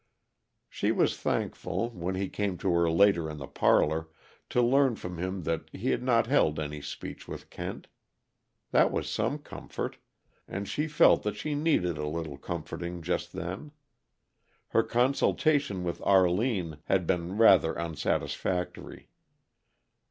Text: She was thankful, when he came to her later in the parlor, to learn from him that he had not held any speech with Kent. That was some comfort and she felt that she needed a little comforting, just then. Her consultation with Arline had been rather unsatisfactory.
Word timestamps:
She 0.67 0.91
was 0.91 1.15
thankful, 1.15 1.91
when 1.91 2.15
he 2.15 2.27
came 2.27 2.57
to 2.57 2.71
her 2.73 2.89
later 2.89 3.29
in 3.29 3.37
the 3.37 3.45
parlor, 3.45 4.09
to 4.49 4.59
learn 4.59 4.95
from 4.95 5.19
him 5.19 5.43
that 5.43 5.69
he 5.73 5.91
had 5.91 6.01
not 6.01 6.25
held 6.25 6.59
any 6.59 6.81
speech 6.81 7.27
with 7.27 7.51
Kent. 7.51 7.85
That 8.71 8.91
was 8.91 9.07
some 9.07 9.37
comfort 9.37 9.97
and 10.47 10.67
she 10.67 10.87
felt 10.87 11.21
that 11.21 11.35
she 11.35 11.53
needed 11.53 11.99
a 11.99 12.07
little 12.07 12.39
comforting, 12.39 13.03
just 13.03 13.31
then. 13.33 13.73
Her 14.69 14.81
consultation 14.81 15.83
with 15.83 16.01
Arline 16.03 16.79
had 16.85 17.05
been 17.05 17.37
rather 17.37 17.77
unsatisfactory. 17.77 19.07